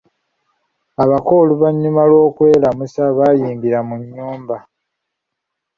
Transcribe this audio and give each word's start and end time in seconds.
Abako 1.03 1.31
oluvannyuma 1.43 2.03
lw'okwelamusa 2.09 3.01
baayingira 3.17 3.79
mu 3.87 3.95
nnyumba. 4.01 4.57